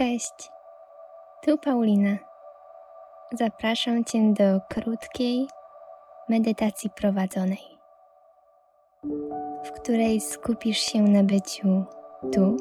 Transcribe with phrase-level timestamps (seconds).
[0.00, 0.50] Cześć,
[1.42, 2.16] tu Paulina.
[3.32, 5.46] Zapraszam Cię do krótkiej
[6.28, 7.78] medytacji prowadzonej,
[9.64, 11.84] w której skupisz się na byciu
[12.32, 12.56] tu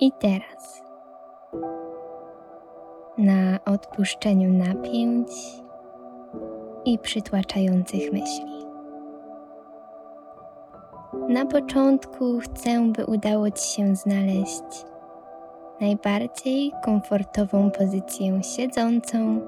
[0.00, 0.82] i teraz,
[3.18, 5.28] na odpuszczeniu napięć
[6.84, 8.66] i przytłaczających myśli.
[11.28, 14.89] Na początku chcę, by udało Ci się znaleźć
[15.80, 19.40] najbardziej komfortową pozycję siedzącą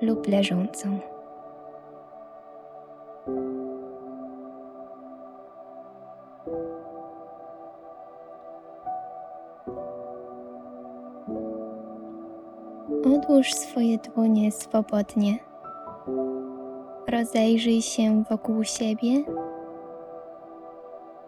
[0.00, 0.98] lub leżącą.
[13.16, 15.38] Odłóż swoje dłonie swobodnie.
[17.08, 19.24] Rozejrzyj się wokół siebie.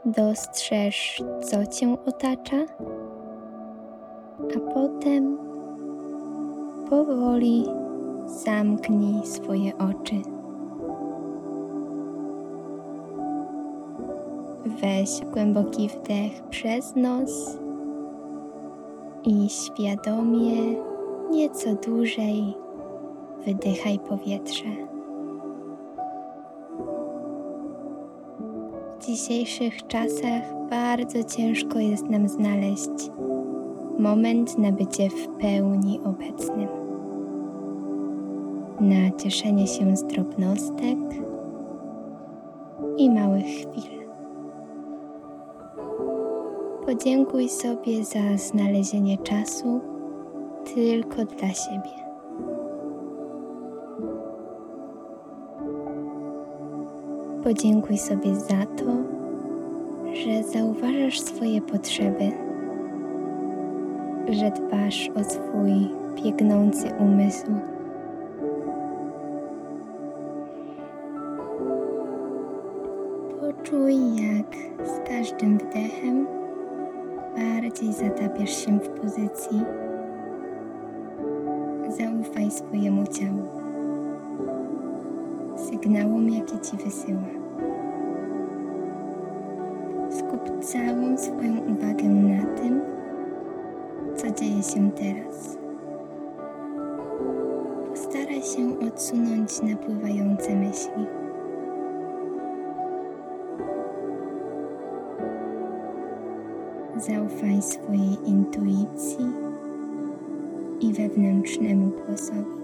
[0.05, 2.57] Dostrzeż, co cię otacza
[4.97, 5.39] potem
[6.91, 7.65] powoli
[8.27, 10.23] zamknij swoje oczy.
[14.67, 17.59] Weź głęboki wdech przez nos
[19.25, 20.75] i świadomie
[21.31, 22.55] nieco dłużej
[23.47, 24.69] wydychaj powietrze.
[28.91, 33.11] W dzisiejszych czasach bardzo ciężko jest nam znaleźć
[33.99, 36.69] moment na bycie w pełni obecnym,
[38.81, 40.99] na cieszenie się z drobnostek
[42.97, 43.97] i małych chwil.
[46.87, 49.81] Podziękuj sobie za znalezienie czasu
[50.75, 52.07] tylko dla siebie.
[57.45, 58.85] Podziękuj sobie za to,
[60.13, 62.46] że zauważasz swoje potrzeby
[64.29, 65.89] że dbasz o swój
[66.23, 67.47] biegnący umysł.
[73.41, 74.57] Poczuj, jak
[74.89, 76.27] z każdym wdechem
[77.37, 79.63] bardziej zatapiasz się w pozycji.
[81.89, 83.43] Zaufaj swojemu ciału,
[85.57, 87.29] sygnałom, jakie ci wysyła.
[90.11, 92.96] Skup całą swoją uwagę na tym,
[94.17, 95.59] co dzieje się teraz.
[97.89, 101.07] Postaraj się odsunąć napływające myśli.
[106.97, 109.27] Zaufaj swojej intuicji
[110.81, 112.57] i wewnętrznemu głosowi.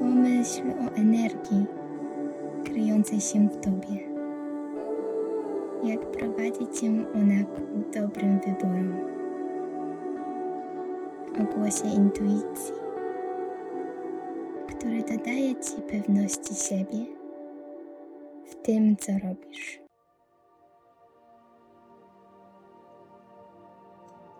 [0.00, 1.66] Pomyśl o energii
[2.64, 4.13] kryjącej się w tobie
[5.84, 7.62] jak prowadzi Cię ona ku
[7.92, 8.98] dobrym wyborom.
[11.40, 12.74] O głosie intuicji,
[14.68, 17.06] który dodaje Ci pewności siebie
[18.46, 19.80] w tym, co robisz.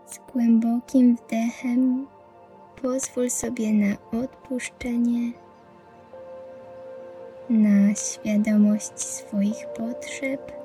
[0.07, 2.07] Z głębokim wdechem
[2.83, 5.33] pozwól sobie na odpuszczenie,
[7.51, 10.64] na świadomość swoich potrzeb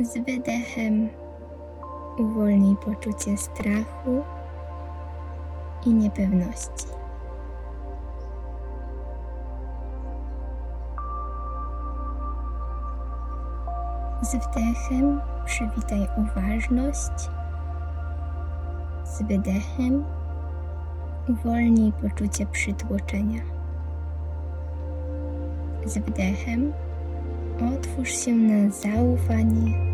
[0.00, 1.08] z wydechem
[2.18, 4.22] uwolnij poczucie strachu
[5.86, 6.86] i niepewności.
[14.22, 17.30] Z wdechem przywitaj uważność,
[19.04, 20.04] z wydechem
[21.28, 23.40] uwolnij poczucie przytłoczenia.
[25.84, 26.72] Z wdechem
[27.76, 29.85] otwórz się na zaufanie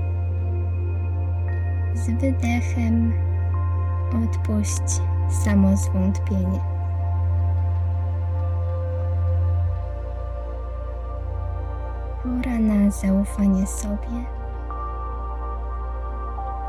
[2.03, 3.13] z wydechem
[4.25, 5.01] odpuść
[5.45, 6.61] samozwątpienie.
[12.23, 14.25] Pora na zaufanie sobie.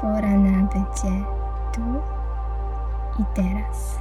[0.02, 1.24] Pora na bycie
[1.74, 1.82] tu
[3.20, 4.00] i teraz.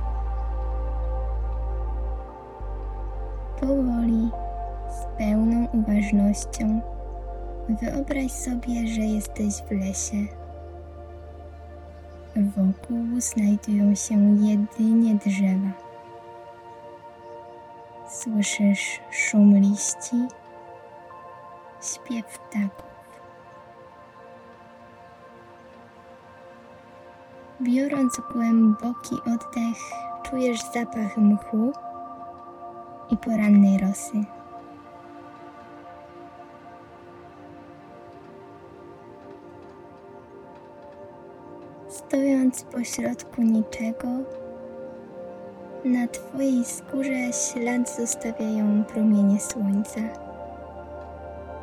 [3.60, 4.30] Powoli,
[4.88, 6.80] z pełną uważnością,
[7.68, 10.41] wyobraź sobie, że jesteś w lesie
[12.36, 15.72] Wokół znajdują się jedynie drzewa.
[18.08, 20.16] Słyszysz szum liści,
[21.82, 22.92] śpiew ptaków.
[27.60, 29.78] Biorąc głęboki oddech,
[30.22, 31.72] czujesz zapach mchu
[33.10, 34.24] i porannej rosy.
[42.12, 44.08] Stojąc pośrodku niczego,
[45.84, 50.00] na Twojej skórze ślad zostawiają promienie słońca,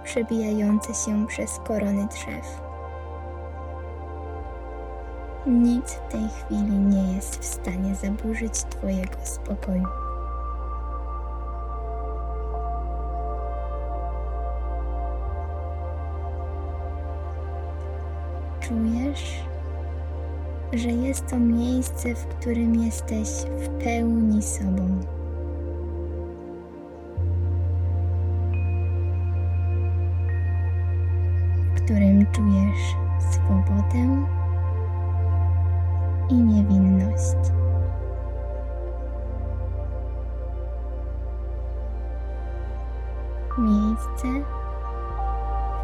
[0.03, 2.61] przebijające się przez korony drzew.
[5.45, 9.85] Nic w tej chwili nie jest w stanie zaburzyć Twojego spokoju.
[18.59, 19.48] Czujesz,
[20.73, 25.01] że jest to miejsce, w którym jesteś w pełni sobą.
[31.75, 32.95] W którym czujesz
[33.31, 34.25] swobodę
[36.29, 37.51] i niewinność.
[43.57, 44.27] Miejsce,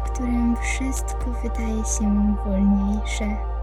[0.04, 3.55] w którym wszystko wydaje się wolniejsze.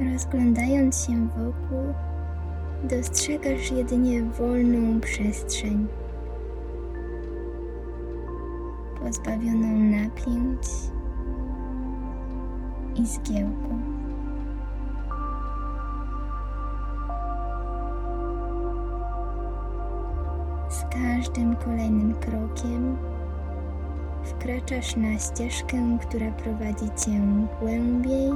[0.00, 1.94] Rozglądając się wokół,
[2.84, 5.86] dostrzegasz jedynie wolną przestrzeń,
[9.00, 10.66] pozbawioną napięć
[12.94, 13.78] i zgiełku.
[20.68, 22.96] Z każdym kolejnym krokiem
[24.24, 27.20] wkraczasz na ścieżkę, która prowadzi cię
[27.60, 28.32] głębiej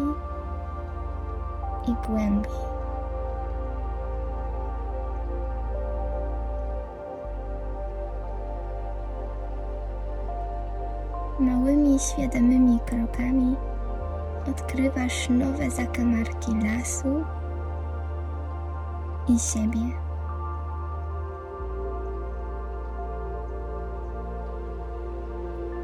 [1.88, 2.52] i głębiej.
[11.40, 13.56] Małymi, świadomymi krokami
[14.50, 17.24] odkrywasz nowe zakamarki lasu
[19.28, 19.80] i siebie.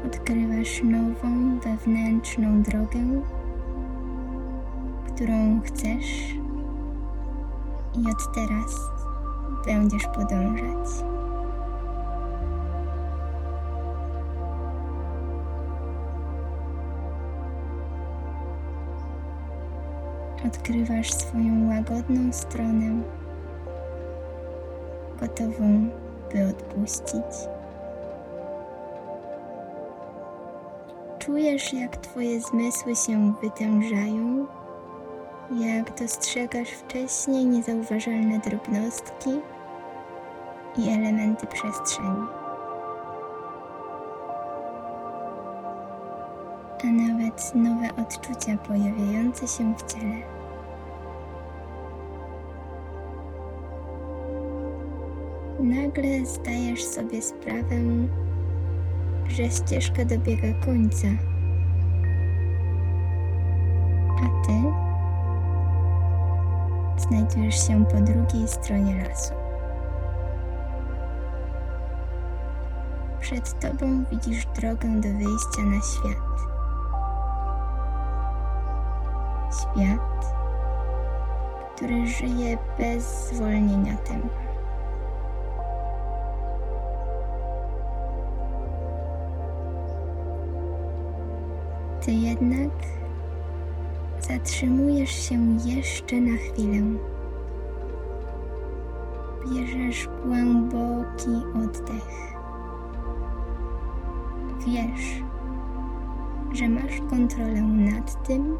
[0.05, 3.21] Odkrywasz nową wewnętrzną drogę,
[5.17, 6.33] którą chcesz
[7.93, 8.75] i od teraz
[9.65, 10.89] będziesz podążać.
[20.47, 23.01] Odkrywasz swoją łagodną stronę,
[25.19, 25.89] gotową,
[26.33, 27.47] by odpuścić.
[31.19, 34.47] Czujesz, jak Twoje zmysły się wytężają
[35.51, 39.29] jak dostrzegasz wcześniej niezauważalne drobnostki
[40.77, 42.27] i elementy przestrzeni.
[46.83, 50.15] A nawet nowe odczucia pojawiające się w ciele.
[55.59, 57.75] Nagle zdajesz sobie sprawę,
[59.27, 61.07] że ścieżka dobiega końca,
[67.01, 69.33] znajdujesz się po drugiej stronie lasu.
[73.19, 76.37] Przed tobą widzisz drogę do wyjścia na świat.
[79.51, 80.33] Świat,
[81.75, 84.47] który żyje bez zwolnienia tempa.
[92.01, 92.71] Ty jednak
[94.27, 96.83] Zatrzymujesz się jeszcze na chwilę.
[99.49, 102.37] Bierzesz głęboki oddech.
[104.67, 105.23] Wiesz,
[106.53, 108.57] że masz kontrolę nad tym,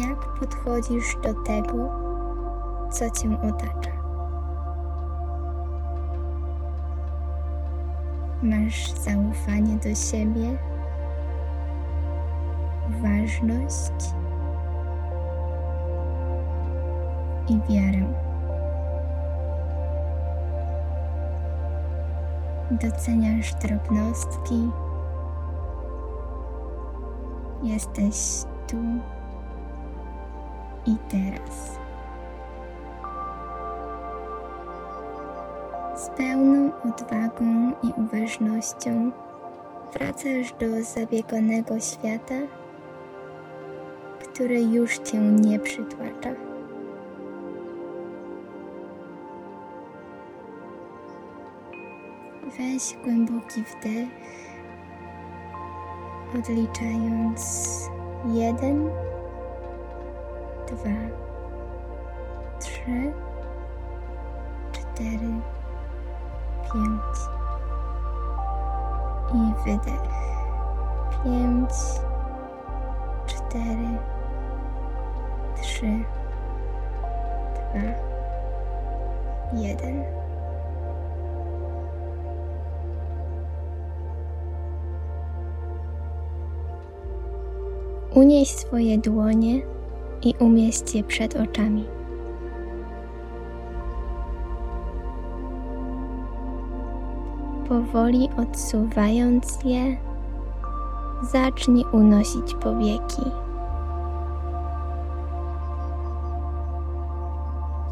[0.00, 1.90] jak podchodzisz do tego,
[2.90, 3.90] co cię otacza.
[8.42, 10.58] Masz zaufanie do siebie,
[13.02, 14.17] ważność
[17.48, 18.12] i wiarę.
[22.70, 24.70] Doceniasz drobnostki.
[27.62, 28.76] Jesteś tu
[30.86, 31.78] i teraz.
[35.96, 39.10] Z pełną odwagą i uważnością
[39.92, 42.34] wracasz do zabiegonego świata,
[44.18, 46.47] który już cię nie przytłacza.
[52.58, 54.08] Weź głęboki wdech,
[56.38, 57.82] odliczając
[58.26, 58.90] jeden,
[60.66, 60.98] dwa,
[62.60, 63.12] trzy,
[64.72, 65.32] cztery,
[66.62, 67.18] pięć
[69.34, 70.08] i wydech.
[71.24, 71.70] Pięć,
[73.26, 73.98] cztery,
[75.62, 76.04] trzy,
[77.54, 77.94] dwa,
[79.52, 80.27] jeden.
[88.18, 89.60] Unieś swoje dłonie
[90.22, 91.84] i umieść je przed oczami.
[97.68, 99.96] Powoli odsuwając je,
[101.32, 103.22] zacznij unosić powieki.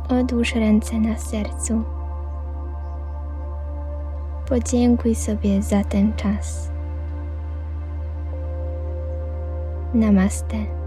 [0.08, 1.82] Odłóż ręce na sercu.
[4.48, 6.75] Podziękuj sobie za ten czas.
[9.96, 10.85] Namaste.